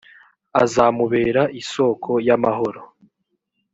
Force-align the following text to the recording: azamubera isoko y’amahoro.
azamubera 0.63 1.43
isoko 1.61 2.11
y’amahoro. 2.27 2.81